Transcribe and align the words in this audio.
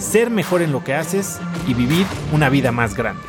ser 0.00 0.30
mejor 0.30 0.62
en 0.62 0.72
lo 0.72 0.82
que 0.82 0.94
haces 0.94 1.38
y 1.66 1.74
vivir 1.74 2.06
una 2.32 2.48
vida 2.48 2.72
más 2.72 2.96
grande. 2.96 3.22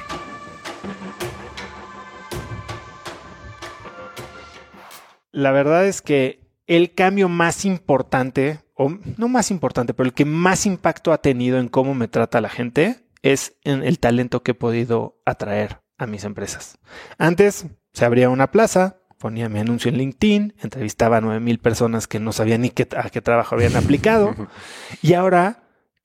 La 5.32 5.52
verdad 5.52 5.86
es 5.86 6.02
que 6.02 6.42
el 6.68 6.94
cambio 6.94 7.30
más 7.30 7.66
importante, 7.66 8.62
o 8.76 8.90
no 9.18 9.28
más 9.28 9.52
importante, 9.52 9.94
pero 9.94 10.08
el 10.08 10.14
que 10.14 10.26
más 10.26 10.66
impacto 10.66 11.14
ha 11.14 11.20
tenido 11.20 11.60
en 11.60 11.68
cómo 11.68 11.94
me 11.94 12.08
trata 12.08 12.42
la 12.42 12.50
gente 12.50 13.06
es 13.22 13.56
en 13.64 13.84
el 13.84 14.00
talento 14.00 14.42
que 14.42 14.52
he 14.52 14.56
podido 14.56 15.22
atraer 15.26 15.82
a 15.98 16.08
mis 16.08 16.24
empresas. 16.24 16.80
Antes 17.18 17.68
se 17.94 18.06
abría 18.06 18.30
una 18.30 18.52
plaza, 18.52 18.98
ponía 19.20 19.50
mi 19.50 19.60
anuncio 19.60 19.90
en 19.90 19.98
LinkedIn, 19.98 20.56
entrevistaba 20.62 21.18
a 21.18 21.22
9000 21.22 21.60
personas 21.60 22.08
que 22.08 22.20
no 22.20 22.32
sabían 22.32 22.62
ni 22.62 22.72
qué, 22.72 22.88
a 22.98 23.10
qué 23.10 23.22
trabajo 23.22 23.56
habían 23.56 23.76
aplicado, 23.76 24.34
y 25.02 25.14
ahora 25.14 25.62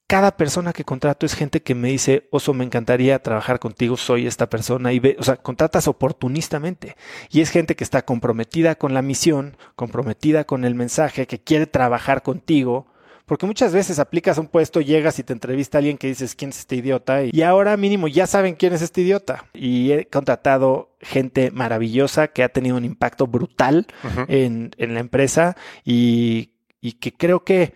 cada 0.07 0.37
persona 0.37 0.71
que 0.71 0.85
contrato 0.85 1.25
es 1.25 1.35
gente 1.35 1.61
que 1.61 1.75
me 1.75 1.89
dice, 1.89 2.27
Oso, 2.31 2.53
me 2.53 2.63
encantaría 2.63 3.21
trabajar 3.21 3.59
contigo, 3.59 3.97
soy 3.97 4.25
esta 4.25 4.49
persona, 4.49 4.93
y 4.93 4.99
ve, 4.99 5.17
o 5.19 5.23
sea, 5.23 5.35
contratas 5.35 5.89
oportunistamente. 5.89 6.95
Y 7.29 7.41
es 7.41 7.49
gente 7.49 7.75
que 7.75 7.83
está 7.83 8.05
comprometida 8.05 8.75
con 8.75 8.93
la 8.93 9.01
misión, 9.01 9.57
comprometida 9.75 10.45
con 10.45 10.63
el 10.63 10.75
mensaje, 10.75 11.27
que 11.27 11.39
quiere 11.39 11.67
trabajar 11.67 12.23
contigo. 12.23 12.87
Porque 13.25 13.45
muchas 13.45 13.73
veces 13.73 13.99
aplicas 13.99 14.37
a 14.37 14.41
un 14.41 14.47
puesto, 14.47 14.79
llegas 14.79 15.19
y 15.19 15.23
te 15.23 15.33
entrevista 15.33 15.77
a 15.77 15.79
alguien 15.79 15.97
que 15.97 16.07
dices, 16.07 16.33
¿quién 16.33 16.51
es 16.51 16.59
este 16.59 16.77
idiota? 16.77 17.23
Y 17.23 17.41
ahora 17.41 17.75
mínimo 17.75 18.07
ya 18.07 18.25
saben 18.25 18.55
quién 18.55 18.71
es 18.71 18.81
este 18.81 19.01
idiota. 19.01 19.43
Y 19.53 19.91
he 19.91 20.07
contratado 20.07 20.95
gente 21.01 21.51
maravillosa 21.51 22.29
que 22.29 22.43
ha 22.43 22.49
tenido 22.49 22.77
un 22.77 22.85
impacto 22.85 23.27
brutal 23.27 23.87
en, 24.29 24.71
en, 24.77 24.93
la 24.93 25.01
empresa 25.01 25.57
y, 25.83 26.53
y 26.79 26.93
que 26.93 27.11
creo 27.11 27.43
que 27.43 27.73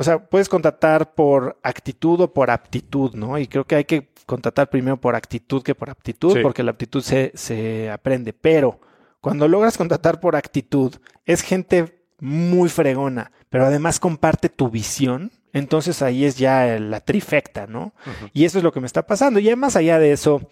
o 0.00 0.02
sea, 0.02 0.18
puedes 0.18 0.48
contratar 0.48 1.12
por 1.12 1.58
actitud 1.62 2.22
o 2.22 2.32
por 2.32 2.50
aptitud, 2.50 3.12
¿no? 3.12 3.38
Y 3.38 3.46
creo 3.46 3.66
que 3.66 3.74
hay 3.74 3.84
que 3.84 4.08
contratar 4.24 4.70
primero 4.70 4.98
por 4.98 5.14
actitud 5.14 5.62
que 5.62 5.74
por 5.74 5.90
aptitud, 5.90 6.40
porque 6.40 6.62
la 6.62 6.70
aptitud 6.70 7.02
se, 7.02 7.32
se 7.34 7.90
aprende. 7.90 8.32
Pero 8.32 8.80
cuando 9.20 9.46
logras 9.46 9.76
contratar 9.76 10.18
por 10.18 10.36
actitud, 10.36 10.96
es 11.26 11.42
gente 11.42 12.02
muy 12.18 12.70
fregona, 12.70 13.30
pero 13.50 13.66
además 13.66 14.00
comparte 14.00 14.48
tu 14.48 14.70
visión. 14.70 15.32
Entonces 15.52 16.00
ahí 16.00 16.24
es 16.24 16.38
ya 16.38 16.78
la 16.80 17.00
trifecta, 17.00 17.66
¿no? 17.66 17.92
Y 18.32 18.46
eso 18.46 18.56
es 18.56 18.64
lo 18.64 18.72
que 18.72 18.80
me 18.80 18.86
está 18.86 19.04
pasando. 19.04 19.38
Y 19.38 19.54
más 19.54 19.76
allá 19.76 19.98
de 19.98 20.12
eso, 20.12 20.48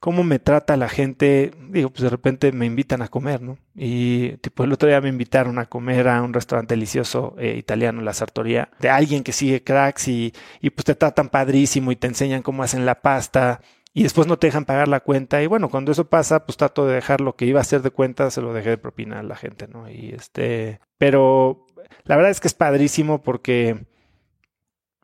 cómo 0.00 0.24
me 0.24 0.38
trata 0.38 0.76
la 0.76 0.88
gente, 0.88 1.52
digo, 1.68 1.90
pues 1.90 2.02
de 2.02 2.10
repente 2.10 2.52
me 2.52 2.66
invitan 2.66 3.02
a 3.02 3.08
comer, 3.08 3.42
¿no? 3.42 3.58
Y 3.74 4.36
tipo 4.38 4.64
el 4.64 4.72
otro 4.72 4.88
día 4.88 5.00
me 5.00 5.08
invitaron 5.08 5.58
a 5.58 5.66
comer 5.66 6.08
a 6.08 6.22
un 6.22 6.32
restaurante 6.32 6.74
delicioso 6.74 7.34
eh, 7.38 7.56
italiano, 7.56 8.02
la 8.02 8.12
Sartoría, 8.12 8.70
de 8.80 8.90
alguien 8.90 9.22
que 9.22 9.32
sigue 9.32 9.62
cracks 9.62 10.08
y, 10.08 10.32
y 10.60 10.70
pues 10.70 10.84
te 10.84 10.94
tratan 10.94 11.28
padrísimo 11.28 11.92
y 11.92 11.96
te 11.96 12.06
enseñan 12.06 12.42
cómo 12.42 12.62
hacen 12.62 12.86
la 12.86 13.00
pasta 13.02 13.60
y 13.96 14.02
después 14.02 14.26
no 14.26 14.38
te 14.38 14.48
dejan 14.48 14.66
pagar 14.66 14.88
la 14.88 15.00
cuenta. 15.00 15.42
Y 15.42 15.46
bueno, 15.46 15.70
cuando 15.70 15.90
eso 15.90 16.04
pasa, 16.10 16.44
pues 16.44 16.58
trato 16.58 16.86
de 16.86 16.96
dejar 16.96 17.22
lo 17.22 17.34
que 17.34 17.46
iba 17.46 17.60
a 17.60 17.62
hacer 17.62 17.80
de 17.80 17.90
cuenta, 17.90 18.30
se 18.30 18.42
lo 18.42 18.52
dejé 18.52 18.70
de 18.70 18.78
propina 18.78 19.20
a 19.20 19.22
la 19.22 19.36
gente, 19.36 19.68
¿no? 19.68 19.90
Y 19.90 20.10
este, 20.10 20.80
pero 20.98 21.66
la 22.04 22.16
verdad 22.16 22.30
es 22.30 22.40
que 22.40 22.48
es 22.48 22.52
padrísimo 22.54 23.22
porque 23.22 23.86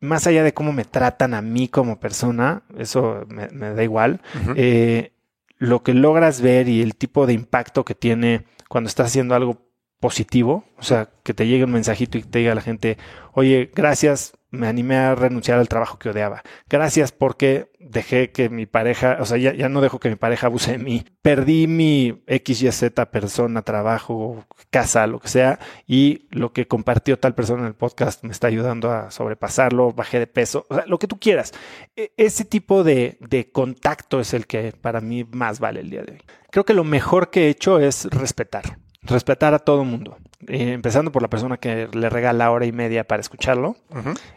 más 0.02 0.26
allá 0.26 0.42
de 0.42 0.52
cómo 0.52 0.72
me 0.72 0.84
tratan 0.84 1.32
a 1.32 1.40
mí 1.40 1.68
como 1.68 2.00
persona, 2.00 2.64
eso 2.76 3.24
me, 3.28 3.48
da 3.48 3.82
igual, 3.84 4.20
eh, 4.56 5.12
lo 5.58 5.84
que 5.84 5.94
logras 5.94 6.40
ver 6.40 6.68
y 6.68 6.82
el 6.82 6.96
tipo 6.96 7.24
de 7.24 7.34
impacto 7.34 7.84
que 7.84 7.94
tiene 7.94 8.44
cuando 8.68 8.88
estás 8.88 9.06
haciendo 9.06 9.36
algo 9.36 9.62
positivo, 10.00 10.64
o 10.76 10.82
sea, 10.82 11.08
que 11.22 11.34
te 11.34 11.46
llegue 11.46 11.64
un 11.64 11.70
mensajito 11.70 12.18
y 12.18 12.22
te 12.22 12.41
diga 12.41 12.50
a 12.50 12.56
la 12.56 12.62
gente, 12.62 12.98
oye, 13.32 13.70
gracias, 13.72 14.32
me 14.52 14.68
animé 14.68 14.96
a 14.96 15.14
renunciar 15.14 15.58
al 15.58 15.68
trabajo 15.68 15.98
que 15.98 16.10
odiaba. 16.10 16.42
Gracias 16.68 17.10
porque 17.10 17.70
dejé 17.80 18.30
que 18.30 18.48
mi 18.48 18.66
pareja, 18.66 19.16
o 19.18 19.24
sea, 19.24 19.38
ya, 19.38 19.52
ya 19.54 19.68
no 19.68 19.80
dejo 19.80 19.98
que 19.98 20.10
mi 20.10 20.16
pareja 20.16 20.46
abuse 20.46 20.72
de 20.72 20.78
mí. 20.78 21.04
Perdí 21.22 21.66
mi 21.66 22.22
XYZ 22.28 22.92
persona, 23.10 23.62
trabajo, 23.62 24.44
casa, 24.70 25.06
lo 25.06 25.18
que 25.18 25.28
sea, 25.28 25.58
y 25.86 26.28
lo 26.30 26.52
que 26.52 26.68
compartió 26.68 27.18
tal 27.18 27.34
persona 27.34 27.62
en 27.62 27.68
el 27.68 27.74
podcast 27.74 28.22
me 28.24 28.30
está 28.30 28.46
ayudando 28.46 28.91
a 28.92 29.10
sobrepasarlo, 29.10 29.92
bajé 29.92 30.18
de 30.18 30.26
peso, 30.26 30.66
lo 30.86 30.98
que 30.98 31.08
tú 31.08 31.18
quieras. 31.18 31.52
E, 31.96 32.12
ese 32.16 32.44
tipo 32.44 32.84
de, 32.84 33.16
de 33.20 33.50
contacto 33.50 34.20
es 34.20 34.34
el 34.34 34.46
que 34.46 34.72
para 34.78 35.00
mí 35.00 35.24
más 35.24 35.58
vale 35.58 35.80
el 35.80 35.91
día 35.91 36.02
de 36.02 36.12
hoy. 36.12 36.22
Creo 36.50 36.64
que 36.64 36.74
lo 36.74 36.84
mejor 36.84 37.30
que 37.30 37.46
he 37.46 37.48
hecho 37.48 37.80
es 37.80 38.04
respetar 38.04 38.78
respetar 39.02 39.52
a 39.54 39.58
todo 39.58 39.84
mundo, 39.84 40.16
eh, 40.48 40.72
empezando 40.72 41.12
por 41.12 41.22
la 41.22 41.30
persona 41.30 41.56
que 41.56 41.88
le 41.92 42.10
regala 42.10 42.50
hora 42.50 42.66
y 42.66 42.72
media 42.72 43.06
para 43.06 43.20
escucharlo 43.20 43.76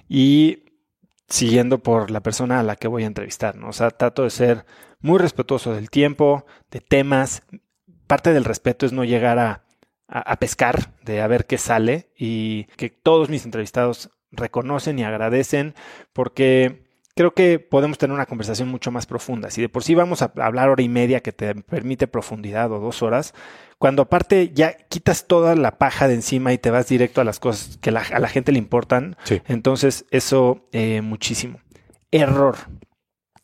y 0.07 0.63
siguiendo 1.27 1.79
por 1.79 2.11
la 2.11 2.21
persona 2.21 2.59
a 2.59 2.63
la 2.63 2.75
que 2.75 2.87
voy 2.87 3.03
a 3.03 3.07
entrevistar, 3.07 3.55
¿no? 3.55 3.69
O 3.69 3.73
sea, 3.73 3.89
trato 3.91 4.23
de 4.23 4.29
ser 4.29 4.65
muy 4.99 5.19
respetuoso 5.19 5.73
del 5.73 5.89
tiempo, 5.89 6.45
de 6.71 6.81
temas. 6.81 7.43
Parte 8.07 8.33
del 8.33 8.45
respeto 8.45 8.85
es 8.85 8.93
no 8.93 9.03
llegar 9.03 9.39
a, 9.39 9.63
a 10.07 10.37
pescar, 10.37 10.93
de 11.03 11.21
a 11.21 11.27
ver 11.27 11.45
qué 11.45 11.57
sale 11.57 12.11
y 12.17 12.65
que 12.77 12.89
todos 12.89 13.29
mis 13.29 13.45
entrevistados 13.45 14.11
reconocen 14.31 14.99
y 14.99 15.03
agradecen 15.03 15.73
porque 16.13 16.84
creo 17.15 17.33
que 17.33 17.59
podemos 17.59 17.97
tener 17.97 18.13
una 18.13 18.25
conversación 18.25 18.69
mucho 18.69 18.91
más 18.91 19.05
profunda. 19.05 19.49
Si 19.49 19.61
de 19.61 19.69
por 19.69 19.83
sí 19.83 19.95
vamos 19.95 20.21
a 20.21 20.31
hablar 20.37 20.69
hora 20.69 20.83
y 20.83 20.89
media 20.89 21.21
que 21.21 21.31
te 21.31 21.55
permite 21.55 22.07
profundidad 22.07 22.71
o 22.71 22.79
dos 22.79 23.01
horas, 23.01 23.33
cuando 23.77 24.03
aparte 24.03 24.51
ya 24.53 24.73
quitas 24.73 25.25
toda 25.25 25.55
la 25.55 25.77
paja 25.77 26.07
de 26.07 26.15
encima 26.15 26.53
y 26.53 26.57
te 26.57 26.71
vas 26.71 26.87
directo 26.87 27.21
a 27.21 27.23
las 27.23 27.39
cosas 27.39 27.77
que 27.77 27.89
a 27.89 28.19
la 28.19 28.29
gente 28.29 28.51
le 28.51 28.59
importan, 28.59 29.15
entonces 29.47 30.05
eso 30.11 30.67
eh, 30.71 31.01
muchísimo. 31.01 31.59
Error. 32.11 32.55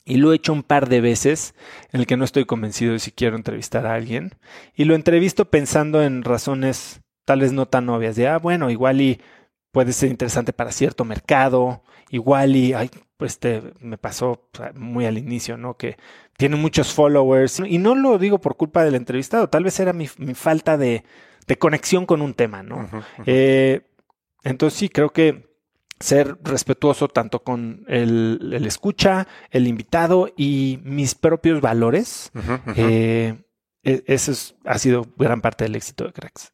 Y 0.04 0.18
lo 0.18 0.34
he 0.34 0.36
hecho 0.36 0.52
un 0.52 0.64
par 0.64 0.90
de 0.90 1.00
veces 1.00 1.54
en 1.92 2.02
el 2.02 2.08
que 2.08 2.18
no 2.18 2.26
estoy 2.26 2.46
convencido 2.46 2.94
de 2.94 3.00
si 3.00 3.12
quiero 3.12 3.36
entrevistar 3.36 3.86
a 3.86 3.94
alguien. 3.94 4.36
Y 4.76 4.86
lo 4.86 4.96
entrevisto 4.96 5.50
pensando 5.50 6.04
en 6.04 6.24
razones 6.24 7.02
tal 7.24 7.42
vez 7.42 7.54
no 7.54 7.68
tan 7.68 7.88
obvias 7.88 8.16
de, 8.16 8.28
ah, 8.28 8.40
bueno, 8.40 8.70
igual 8.70 9.00
y 9.00 9.22
puede 9.72 9.94
ser 9.94 10.10
interesante 10.10 10.54
para 10.54 10.72
cierto 10.72 11.06
mercado, 11.06 11.84
igual 12.12 12.56
y, 12.56 12.74
ay, 12.74 12.90
pues 13.18 13.40
te, 13.40 13.62
me 13.80 13.98
pasó 13.98 14.50
muy 14.76 15.06
al 15.06 15.18
inicio, 15.18 15.58
¿no? 15.58 15.78
Que 15.78 15.98
tiene 16.38 16.56
muchos 16.56 16.94
followers 16.94 17.62
y 17.66 17.78
no 17.78 17.96
lo 17.96 18.18
digo 18.18 18.40
por 18.40 18.58
culpa 18.58 18.84
del 18.84 18.96
entrevistado, 18.96 19.50
tal 19.50 19.64
vez 19.64 19.80
era 19.80 19.94
mi, 19.94 20.08
falta 20.08 20.78
de, 20.78 21.04
conexión 21.60 22.06
con 22.06 22.22
un 22.22 22.34
tema, 22.34 22.64
¿no? 22.64 22.90
Eh, 23.26 23.82
entonces 24.44 24.80
sí, 24.80 24.90
creo 24.90 25.10
que 25.10 25.52
ser 26.00 26.38
respetuoso 26.44 27.08
tanto 27.08 27.44
con 27.44 27.86
el, 27.88 28.64
escucha, 28.66 29.28
el 29.52 29.68
invitado 29.68 30.30
y 30.36 30.80
mis 30.84 31.14
propios 31.16 31.62
valores, 31.62 32.32
eh, 32.76 33.44
e, 33.84 34.04
eso 34.08 34.56
ha 34.66 34.78
sido 34.78 35.06
gran 35.18 35.42
parte 35.42 35.64
del 35.66 35.76
éxito 35.76 36.06
de 36.06 36.14
Cracks. 36.14 36.54